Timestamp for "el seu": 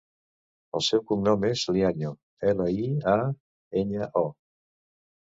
0.79-1.03